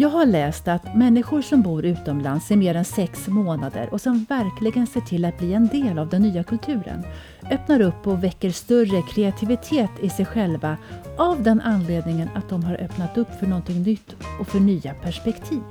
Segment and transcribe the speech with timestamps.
[0.00, 4.26] Jag har läst att människor som bor utomlands i mer än sex månader och som
[4.28, 7.02] verkligen ser till att bli en del av den nya kulturen
[7.50, 10.76] öppnar upp och väcker större kreativitet i sig själva
[11.16, 15.62] av den anledningen att de har öppnat upp för någonting nytt och för nya perspektiv.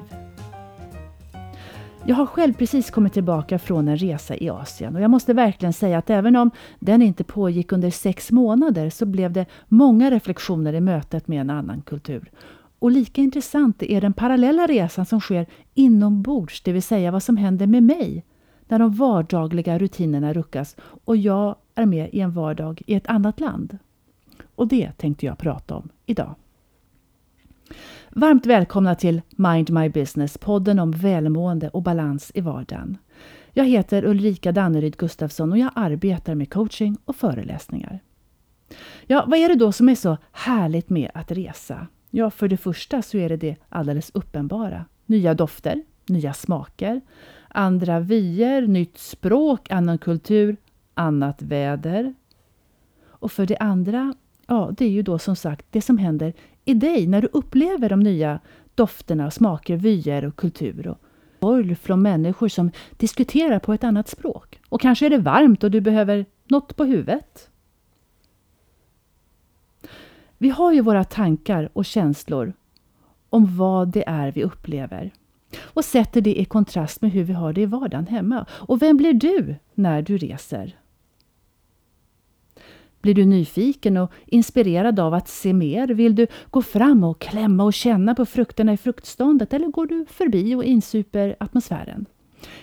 [2.06, 5.74] Jag har själv precis kommit tillbaka från en resa i Asien och jag måste verkligen
[5.74, 10.74] säga att även om den inte pågick under sex månader så blev det många reflektioner
[10.74, 12.32] i mötet med en annan kultur.
[12.80, 17.38] Och lika intressant är den parallella resan som sker inombords, det vill säga vad som
[17.38, 18.26] händer med mig
[18.68, 23.40] när de vardagliga rutinerna ruckas och jag är med i en vardag i ett annat
[23.40, 23.78] land.
[24.56, 26.36] Och det tänkte jag prata om idag.
[28.10, 32.98] Varmt välkomna till Mind My Business, podden om välmående och balans i vardagen.
[33.54, 38.00] Jag heter Ulrika Danneryd Gustafsson och jag arbetar med coaching och föreläsningar.
[39.06, 41.88] Ja, vad är det då som är så härligt med att resa?
[42.18, 44.86] Ja, för det första så är det det alldeles uppenbara.
[45.06, 47.02] Nya dofter, nya smaker,
[47.48, 50.58] andra vyer, nytt språk, annan kultur,
[50.94, 52.14] annat väder.
[53.06, 54.14] Och för det andra,
[54.48, 56.34] ja, det är ju då som sagt det som händer
[56.66, 58.40] i dig när du upplever de nya
[58.76, 60.88] dofterna, smaker, vyer och kultur.
[60.88, 60.98] Och
[61.40, 64.60] boll från människor som diskuterar på ett annat språk.
[64.70, 67.50] Och kanske är det varmt och du behöver något på huvudet.
[70.38, 72.54] Vi har ju våra tankar och känslor
[73.30, 75.12] om vad det är vi upplever
[75.60, 78.46] och sätter det i kontrast med hur vi har det i vardagen hemma.
[78.50, 80.78] Och vem blir du när du reser?
[83.02, 85.88] Blir du nyfiken och inspirerad av att se mer?
[85.88, 90.06] Vill du gå fram och klämma och känna på frukterna i fruktståndet eller går du
[90.06, 92.06] förbi och insuper atmosfären?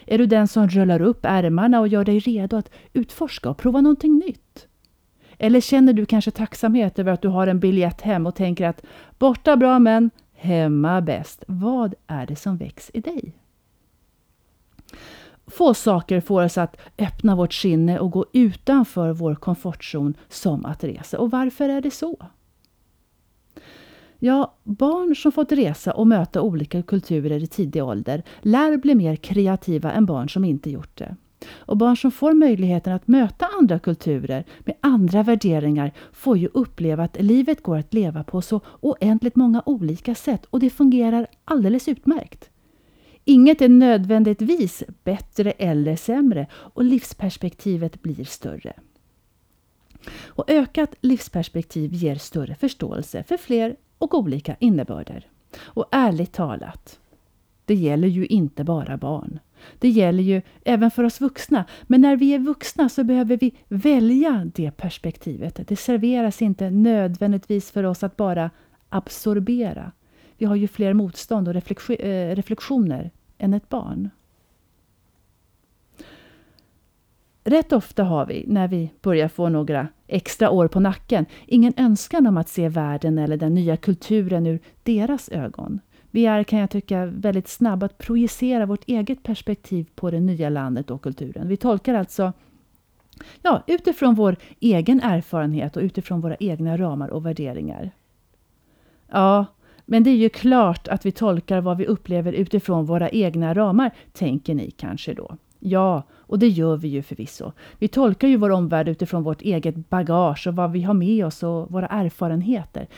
[0.07, 3.81] Är du den som rullar upp ärmarna och gör dig redo att utforska och prova
[3.81, 4.69] någonting nytt?
[5.45, 8.83] Eller känner du kanske tacksamhet över att du har en biljett hem och tänker att
[9.19, 11.45] borta bra men hemma bäst.
[11.47, 13.33] Vad är det som väcks i dig?
[15.47, 20.85] Få saker får oss att öppna vårt sinne och gå utanför vår komfortzon som att
[20.85, 21.19] resa.
[21.19, 22.27] Och varför är det så?
[24.19, 29.17] Ja, barn som fått resa och möta olika kulturer i tidig ålder lär bli mer
[29.17, 31.17] kreativa än barn som inte gjort det.
[31.51, 37.05] Och barn som får möjligheten att möta andra kulturer med andra värderingar får ju uppleva
[37.05, 41.89] att livet går att leva på så oändligt många olika sätt och det fungerar alldeles
[41.89, 42.51] utmärkt.
[43.25, 48.73] Inget är nödvändigtvis bättre eller sämre och livsperspektivet blir större.
[50.27, 55.27] Och ökat livsperspektiv ger större förståelse för fler och olika innebörder.
[55.61, 57.01] Och ärligt talat,
[57.65, 59.39] det gäller ju inte bara barn.
[59.79, 61.65] Det gäller ju även för oss vuxna.
[61.83, 65.61] Men när vi är vuxna så behöver vi välja det perspektivet.
[65.69, 68.51] Det serveras inte nödvändigtvis för oss att bara
[68.89, 69.93] absorbera.
[70.39, 71.55] Vi har ju fler motstånd och
[71.91, 74.11] eh, reflektioner än ett barn.
[77.45, 82.27] Rätt ofta har vi, när vi börjar få några extra år på nacken, ingen önskan
[82.27, 85.81] om att se världen eller den nya kulturen ur deras ögon.
[86.15, 90.49] Vi är, kan jag tycka, väldigt snabba att projicera vårt eget perspektiv på det nya
[90.49, 91.49] landet och kulturen.
[91.49, 92.33] Vi tolkar alltså
[93.43, 97.91] ja, utifrån vår egen erfarenhet och utifrån våra egna ramar och värderingar.
[99.11, 99.47] Ja,
[99.85, 103.91] men det är ju klart att vi tolkar vad vi upplever utifrån våra egna ramar,
[104.13, 105.37] tänker ni kanske då.
[105.59, 107.53] Ja, och det gör vi ju förvisso.
[107.79, 111.43] Vi tolkar ju vår omvärld utifrån vårt eget bagage och vad vi har med oss
[111.43, 112.89] och våra erfarenheter.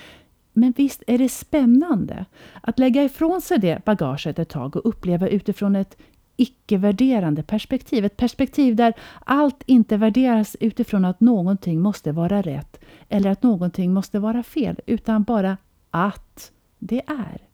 [0.59, 2.27] Men visst är det spännande
[2.61, 5.97] att lägga ifrån sig det bagaget ett tag och uppleva utifrån ett
[6.37, 8.05] icke-värderande perspektiv.
[8.05, 13.93] Ett perspektiv där allt inte värderas utifrån att någonting måste vara rätt eller att någonting
[13.93, 15.56] måste vara fel, utan bara
[15.91, 17.46] att det är.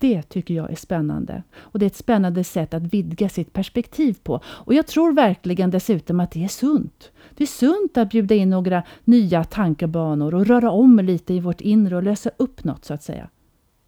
[0.00, 1.42] Det tycker jag är spännande.
[1.56, 4.40] Och det är ett spännande sätt att vidga sitt perspektiv på.
[4.44, 7.10] Och jag tror verkligen dessutom att det är sunt.
[7.34, 11.60] Det är sunt att bjuda in några nya tankebanor och röra om lite i vårt
[11.60, 13.28] inre och lösa upp något så att säga.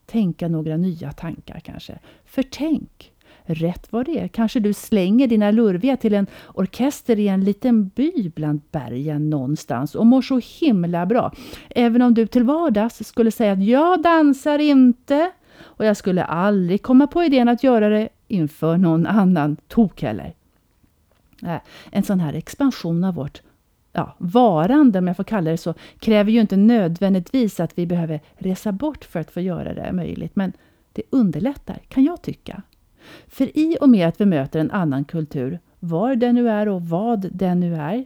[0.06, 1.98] Tänka några nya tankar kanske.
[2.25, 3.12] För tänk,
[3.44, 7.88] rätt vad det är, kanske du slänger dina lurviga till en orkester i en liten
[7.88, 11.32] by bland bergen någonstans och mår så himla bra.
[11.70, 15.31] Även om du till vardags skulle säga att jag dansar inte
[15.64, 20.34] och jag skulle aldrig komma på idén att göra det inför någon annan tok heller.
[21.42, 21.56] Äh,
[21.90, 23.42] en sån här expansion av vårt
[23.92, 28.20] ja, varande, om jag får kalla det så, kräver ju inte nödvändigtvis att vi behöver
[28.34, 30.52] resa bort för att få göra det möjligt, men
[30.92, 32.62] det underlättar, kan jag tycka.
[33.26, 36.82] För i och med att vi möter en annan kultur, var den nu är och
[36.82, 38.04] vad den nu är,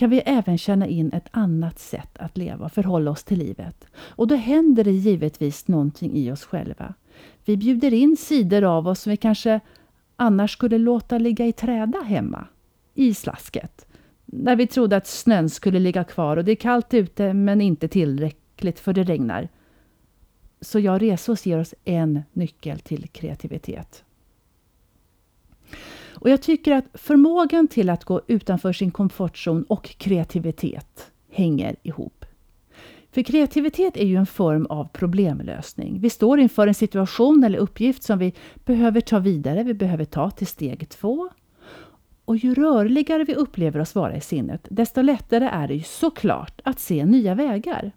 [0.00, 3.86] kan vi även känna in ett annat sätt att leva och förhålla oss till livet.
[3.96, 6.94] Och då händer det givetvis någonting i oss själva.
[7.44, 9.60] Vi bjuder in sidor av oss som vi kanske
[10.16, 12.46] annars skulle låta ligga i träda hemma,
[12.94, 13.86] i slasket.
[14.24, 17.88] När vi trodde att snön skulle ligga kvar och det är kallt ute men inte
[17.88, 19.48] tillräckligt för det regnar.
[20.60, 24.04] Så jag Resos ger oss en nyckel till kreativitet.
[26.20, 32.24] Och jag tycker att förmågan till att gå utanför sin komfortzon och kreativitet hänger ihop.
[33.12, 36.00] För kreativitet är ju en form av problemlösning.
[36.00, 38.34] Vi står inför en situation eller uppgift som vi
[38.64, 41.28] behöver ta vidare, vi behöver ta till steg två.
[42.24, 46.60] Och ju rörligare vi upplever oss vara i sinnet, desto lättare är det ju såklart
[46.64, 47.92] att se nya vägar.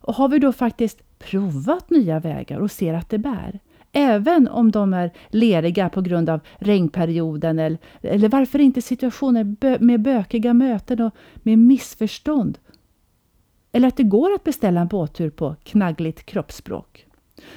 [0.00, 3.60] Och har vi då faktiskt provat nya vägar och ser att det bär,
[3.94, 10.02] även om de är leriga på grund av regnperioden eller, eller varför inte situationer med
[10.02, 12.58] bökiga möten och med missförstånd.
[13.72, 17.06] Eller att det går att beställa en båttur på knaggligt kroppsspråk.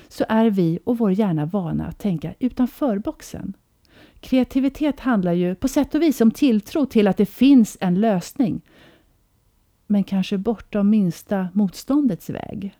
[0.08, 3.54] Så är vi och vår hjärna vana att tänka utanför boxen.
[4.20, 8.62] Kreativitet handlar ju på sätt och vis om tilltro till att det finns en lösning.
[9.88, 12.76] Men kanske bortom minsta motståndets väg.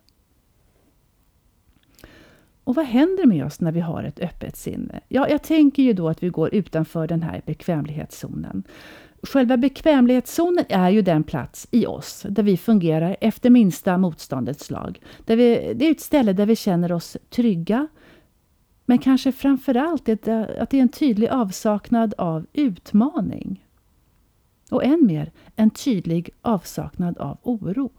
[2.68, 5.00] Och vad händer med oss när vi har ett öppet sinne?
[5.08, 8.62] Ja, jag tänker ju då att vi går utanför den här bekvämlighetszonen.
[9.22, 15.00] Själva bekvämlighetszonen är ju den plats i oss där vi fungerar efter minsta motståndets lag.
[15.24, 17.88] Där vi, det är ett ställe där vi känner oss trygga,
[18.86, 20.22] men kanske framförallt att
[20.70, 23.64] det är en tydlig avsaknad av utmaning.
[24.70, 27.90] Och än mer, en tydlig avsaknad av oro.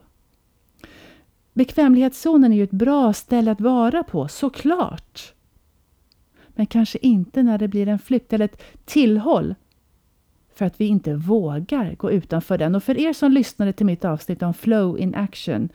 [1.60, 5.34] Bekvämlighetszonen är ju ett bra ställe att vara på, såklart.
[6.48, 9.56] Men kanske inte när det blir en flykt eller ett tillhåll
[10.56, 12.76] för att vi inte vågar gå utanför den.
[12.76, 15.70] Och för er som lyssnade till mitt avsnitt om flow in action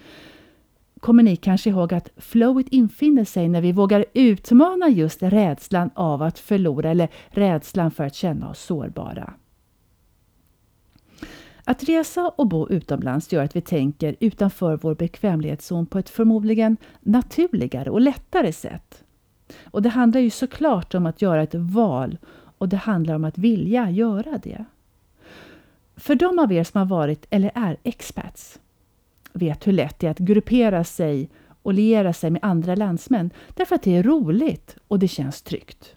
[1.01, 6.23] kommer ni kanske ihåg att flowet infinner sig när vi vågar utmana just rädslan av
[6.23, 9.35] att förlora eller rädslan för att känna oss sårbara.
[11.65, 16.77] Att resa och bo utomlands gör att vi tänker utanför vår bekvämlighetszon på ett förmodligen
[17.01, 19.05] naturligare och lättare sätt.
[19.65, 22.19] Och det handlar ju såklart om att göra ett val
[22.59, 24.65] och det handlar om att vilja göra det.
[25.97, 28.61] För de av er som har varit eller är expats
[29.33, 31.31] vet hur lätt det är att gruppera sig
[31.63, 35.95] och liera sig med andra landsmän därför att det är roligt och det känns tryggt.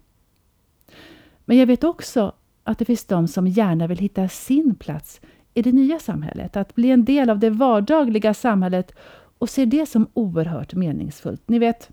[1.46, 2.32] Men jag vet också
[2.64, 5.22] att det finns de som gärna vill hitta sin plats
[5.58, 8.92] i det nya samhället, att bli en del av det vardagliga samhället
[9.38, 11.42] och ser det som oerhört meningsfullt.
[11.46, 11.90] Ni vet,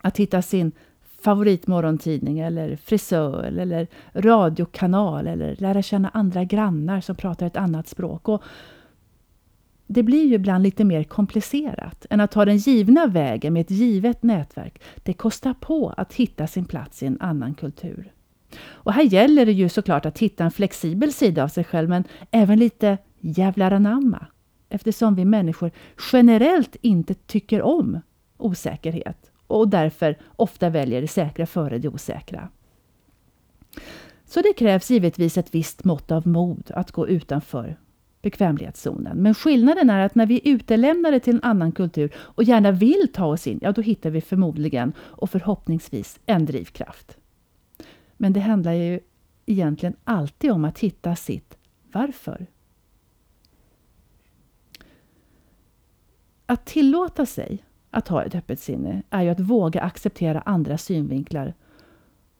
[0.00, 0.72] att hitta sin
[1.20, 8.28] favoritmorgontidning eller frisör eller radiokanal eller lära känna andra grannar som pratar ett annat språk.
[8.28, 8.42] Och
[9.86, 13.70] det blir ju ibland lite mer komplicerat än att ta den givna vägen med ett
[13.70, 14.82] givet nätverk.
[14.96, 18.12] Det kostar på att hitta sin plats i en annan kultur.
[18.58, 22.04] Och här gäller det ju såklart att hitta en flexibel sida av sig själv, men
[22.30, 24.26] även lite jävlar anamma.
[24.68, 25.70] Eftersom vi människor
[26.12, 28.00] generellt inte tycker om
[28.36, 32.48] osäkerhet och därför ofta väljer det säkra före det osäkra.
[34.24, 37.76] Så det krävs givetvis ett visst mått av mod att gå utanför
[38.22, 39.16] bekvämlighetszonen.
[39.16, 43.08] Men skillnaden är att när vi är utelämnade till en annan kultur och gärna vill
[43.12, 47.18] ta oss in, ja då hittar vi förmodligen och förhoppningsvis en drivkraft.
[48.16, 49.00] Men det handlar ju
[49.46, 51.58] egentligen alltid om att hitta sitt
[51.92, 52.46] varför.
[56.46, 61.54] Att tillåta sig att ha ett öppet sinne är ju att våga acceptera andra synvinklar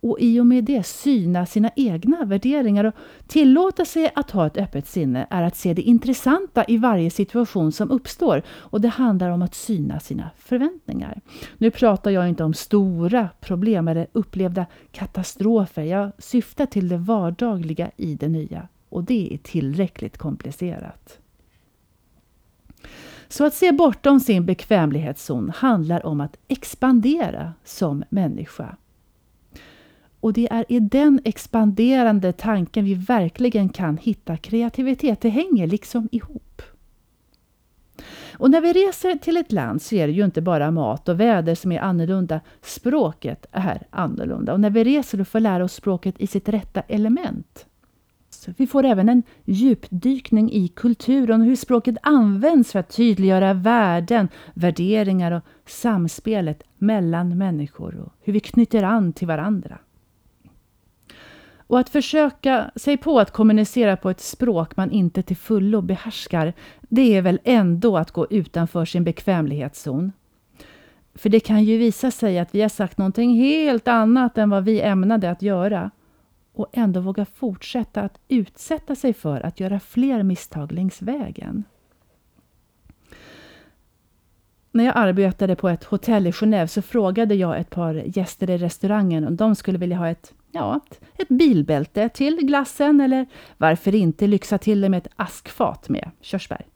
[0.01, 2.85] och i och med det syna sina egna värderingar.
[2.85, 2.95] Och
[3.27, 7.73] tillåta sig att ha ett öppet sinne är att se det intressanta i varje situation
[7.73, 8.43] som uppstår.
[8.49, 11.21] Och det handlar om att syna sina förväntningar.
[11.59, 15.83] Nu pratar jag inte om stora problem eller upplevda katastrofer.
[15.83, 18.69] Jag syftar till det vardagliga i det nya.
[18.89, 21.19] Och det är tillräckligt komplicerat.
[23.29, 28.77] Så att se bortom sin bekvämlighetszon handlar om att expandera som människa.
[30.27, 35.21] Och det är i den expanderande tanken vi verkligen kan hitta kreativitet.
[35.21, 36.63] Det hänger liksom ihop.
[38.33, 41.21] Och när vi reser till ett land så är det ju inte bara mat och
[41.21, 42.41] väder som är annorlunda.
[42.63, 44.53] Språket är annorlunda.
[44.53, 47.67] Och när vi reser och får lära oss språket i sitt rätta element.
[48.31, 53.55] Så vi får även en djupdykning i kulturen och hur språket används för att tydliggöra
[53.55, 59.79] värden, värderingar och samspelet mellan människor och hur vi knyter an till varandra.
[61.67, 66.53] Och att försöka sig på att kommunicera på ett språk man inte till fullo behärskar,
[66.81, 70.13] det är väl ändå att gå utanför sin bekvämlighetszon.
[71.15, 74.65] För det kan ju visa sig att vi har sagt någonting helt annat än vad
[74.65, 75.91] vi ämnade att göra
[76.55, 81.65] och ändå våga fortsätta att utsätta sig för att göra fler misstag längs vägen.
[84.77, 88.59] När jag arbetade på ett hotell i Genève så frågade jag ett par gäster i
[88.59, 90.81] restaurangen om de skulle vilja ha ett, ja,
[91.19, 96.67] ett bilbälte till glassen eller varför inte lyxa till det med ett askfat med körsbär.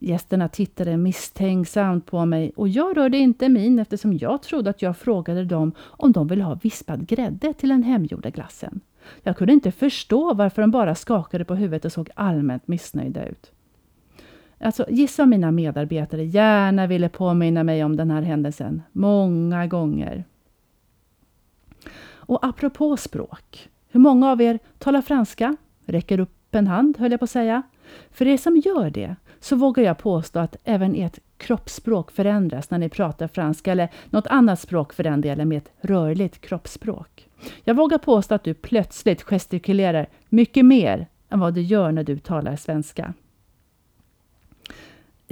[0.00, 4.96] Gästerna tittade misstänksamt på mig och jag rörde inte min eftersom jag trodde att jag
[4.96, 8.80] frågade dem om de ville ha vispad grädde till den hemgjorda glassen.
[9.22, 13.52] Jag kunde inte förstå varför de bara skakade på huvudet och såg allmänt missnöjda ut.
[14.60, 18.82] Alltså, gissa om mina medarbetare gärna ville påminna mig om den här händelsen.
[18.92, 20.24] Många gånger.
[22.12, 23.68] Och apropå språk.
[23.88, 25.56] Hur många av er talar franska?
[25.84, 27.62] Räcker upp en hand, höll jag på att säga.
[28.10, 32.78] För er som gör det, så vågar jag påstå att även ert kroppsspråk förändras när
[32.78, 37.28] ni pratar franska eller något annat språk för den delen med ett rörligt kroppsspråk.
[37.64, 42.18] Jag vågar påstå att du plötsligt gestikulerar mycket mer än vad du gör när du
[42.18, 43.14] talar svenska.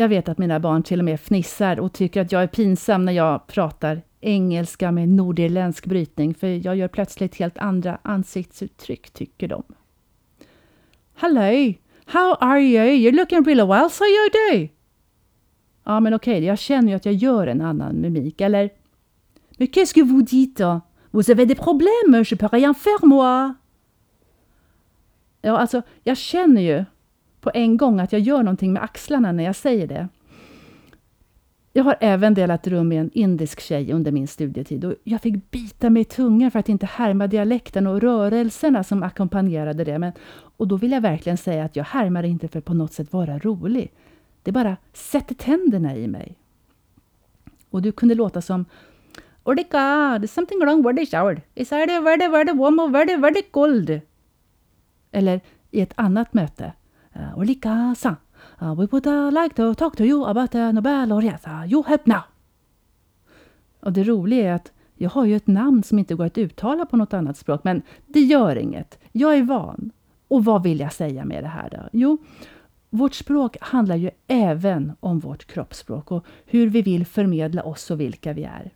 [0.01, 3.05] Jag vet att mina barn till och med fnissar och tycker att jag är pinsam
[3.05, 9.49] när jag pratar engelska med nordirländsk brytning, för jag gör plötsligt helt andra ansiktsuttryck, tycker
[9.49, 9.63] de.
[11.15, 11.75] Hello!
[12.05, 12.85] How are you?
[12.85, 14.69] You're looking really well, so you do!
[15.85, 18.71] Ja, men okej, okay, jag känner ju att jag gör en annan mimik, eller?
[19.59, 20.81] Mais qu'est-ce que vous dites?
[21.11, 23.55] Vous avez des problèmes, je peux rien faire moi!
[25.43, 26.85] Ja, alltså, jag känner ju
[27.41, 30.09] på en gång att jag gör någonting med axlarna när jag säger det.
[31.73, 35.51] Jag har även delat rum med en indisk tjej under min studietid och jag fick
[35.51, 39.99] bita mig i tungan för att inte härma dialekten och rörelserna som ackompanjerade det.
[39.99, 40.13] Men,
[40.57, 43.13] och då vill jag verkligen säga att jag härmar inte för att på något sätt
[43.13, 43.93] vara rolig.
[44.43, 46.39] Det bara sätter tänderna i mig.
[47.71, 48.65] Och du kunde låta som
[49.45, 51.43] oh Odika, there's something wrong with the shower.
[51.55, 54.01] Is it very, very warm or very, very cold?
[55.13, 55.41] Eller
[55.71, 56.73] i ett annat möte.
[57.37, 58.17] Olika-san.
[58.63, 61.85] Uh, we would uh, like to talk to you about the Nobel och Uh, you
[61.87, 62.23] help now.
[63.81, 66.87] Och det roliga är att jag har ju ett namn som inte går att uttala
[66.87, 68.99] på något annat språk, men det gör inget.
[69.13, 69.91] Jag är van.
[70.29, 71.89] Och vad vill jag säga med det här då?
[71.93, 72.19] Jo,
[72.91, 78.01] vårt språk handlar ju även om vårt kroppsspråk och hur vi vill förmedla oss och
[78.01, 78.71] vilka vi är.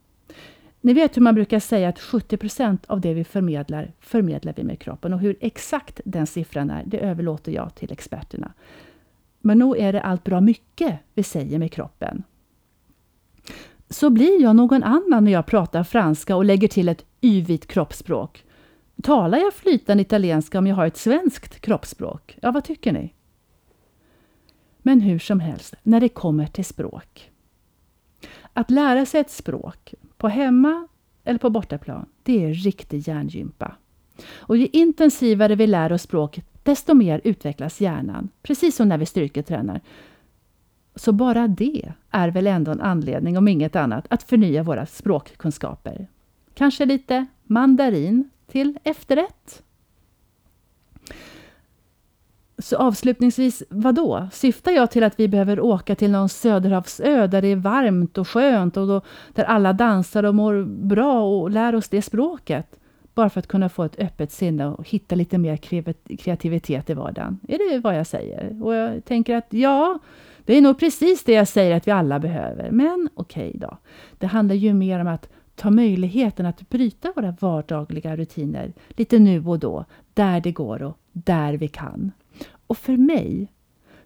[0.84, 4.62] Ni vet hur man brukar säga att 70 procent av det vi förmedlar, förmedlar vi
[4.64, 5.12] med kroppen.
[5.12, 8.52] Och hur exakt den siffran är, det överlåter jag till experterna.
[9.40, 12.22] Men nog är det allt bra mycket vi säger med kroppen.
[13.88, 18.44] Så blir jag någon annan när jag pratar franska och lägger till ett yvigt kroppsspråk.
[19.02, 22.38] Talar jag flytande italienska om jag har ett svenskt kroppsspråk?
[22.42, 23.14] Ja, vad tycker ni?
[24.78, 27.31] Men hur som helst, när det kommer till språk.
[28.52, 30.88] Att lära sig ett språk, på hemma
[31.24, 33.74] eller på bortaplan, det är riktig hjärngympa.
[34.32, 38.28] Och ju intensivare vi lär oss språket, desto mer utvecklas hjärnan.
[38.42, 39.80] Precis som när vi styrketränar.
[40.94, 46.06] Så bara det är väl ändå en anledning, om inget annat, att förnya våra språkkunskaper.
[46.54, 49.62] Kanske lite mandarin till efterrätt?
[52.62, 54.28] Så avslutningsvis, vad då?
[54.32, 58.28] Syftar jag till att vi behöver åka till någon söderhavsö där det är varmt och
[58.28, 59.00] skönt och då,
[59.32, 62.66] där alla dansar och mår bra och lär oss det språket?
[63.14, 65.56] Bara för att kunna få ett öppet sinne och hitta lite mer
[66.16, 67.40] kreativitet i vardagen.
[67.48, 68.62] Är det vad jag säger?
[68.62, 69.98] Och jag tänker att ja,
[70.44, 72.70] det är nog precis det jag säger att vi alla behöver.
[72.70, 73.78] Men okej okay då.
[74.18, 79.46] Det handlar ju mer om att ta möjligheten att bryta våra vardagliga rutiner lite nu
[79.46, 82.12] och då, där det går och där vi kan.
[82.72, 83.52] Och för mig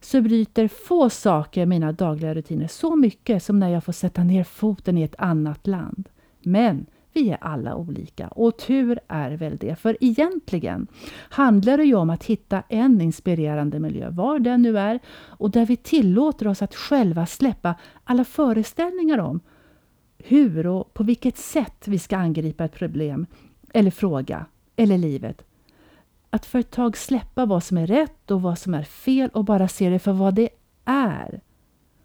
[0.01, 4.45] så bryter få saker mina dagliga rutiner så mycket som när jag får sätta ner
[4.45, 6.09] foten i ett annat land.
[6.43, 11.95] Men vi är alla olika och tur är väl det, för egentligen handlar det ju
[11.95, 16.63] om att hitta en inspirerande miljö, var den nu är, och där vi tillåter oss
[16.63, 19.41] att själva släppa alla föreställningar om
[20.19, 23.27] hur och på vilket sätt vi ska angripa ett problem
[23.73, 24.47] eller fråga
[24.77, 25.45] eller livet
[26.31, 29.45] att för ett tag släppa vad som är rätt och vad som är fel och
[29.45, 30.49] bara se det för vad det
[30.85, 31.41] är.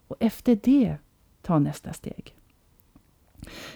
[0.08, 0.96] Och efter det
[1.42, 2.36] ta nästa steg.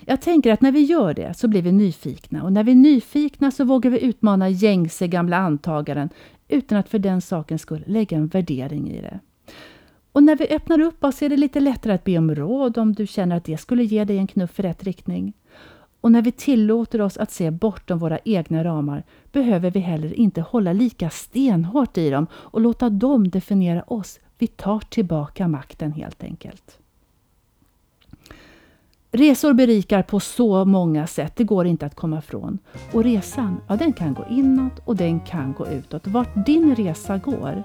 [0.05, 2.75] Jag tänker att när vi gör det så blir vi nyfikna och när vi är
[2.75, 6.09] nyfikna så vågar vi utmana gängse gamla antaganden
[6.47, 9.19] utan att för den sakens skull lägga en värdering i det.
[10.11, 12.93] Och när vi öppnar upp oss är det lite lättare att be om råd om
[12.93, 15.33] du känner att det skulle ge dig en knuff i rätt riktning.
[16.05, 20.41] Och när vi tillåter oss att se bortom våra egna ramar behöver vi heller inte
[20.41, 24.19] hålla lika stenhårt i dem och låta dem definiera oss.
[24.37, 26.77] Vi tar tillbaka makten helt enkelt.
[29.11, 32.59] Resor berikar på så många sätt, det går inte att komma ifrån.
[32.93, 36.07] Och resan, ja den kan gå inåt och den kan gå utåt.
[36.07, 37.63] Vart din resa går,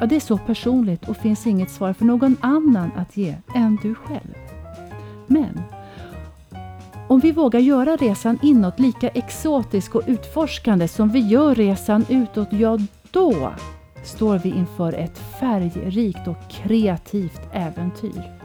[0.00, 3.78] ja det är så personligt och finns inget svar för någon annan att ge än
[3.82, 4.34] du själv.
[5.26, 5.62] Men
[7.10, 12.48] om vi vågar göra resan inåt lika exotisk och utforskande som vi gör resan utåt,
[12.50, 12.78] ja
[13.10, 13.52] då
[14.04, 18.38] står vi inför ett färgrikt och kreativt äventyr.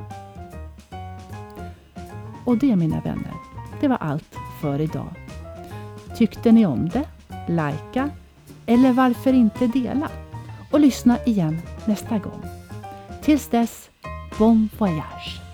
[2.46, 3.34] Och det mina vänner,
[3.82, 5.14] det var allt för idag.
[6.18, 7.06] Tyckte ni om det?
[7.48, 8.10] Lajka
[8.66, 10.10] eller varför inte dela?
[10.72, 12.42] Och lyssna igen nästa gång.
[13.22, 13.90] Tills dess,
[14.38, 15.45] bon voyage!